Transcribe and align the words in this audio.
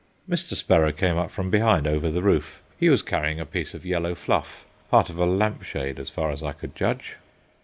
Mr. 0.27 0.55
Sparrow 0.55 0.91
came 0.91 1.15
up 1.19 1.29
from 1.29 1.51
behind, 1.51 1.85
over 1.85 2.09
the 2.09 2.23
roof. 2.23 2.59
He 2.79 2.89
was 2.89 3.03
carrying 3.03 3.39
a 3.39 3.45
piece 3.45 3.75
of 3.75 3.85
yellow 3.85 4.15
fluff, 4.15 4.65
part 4.89 5.11
of 5.11 5.19
a 5.19 5.27
lamp 5.27 5.61
shade, 5.61 5.99
as 5.99 6.09
far 6.09 6.31
as 6.31 6.41
I 6.41 6.53
could 6.53 6.75
judge. 6.75 7.17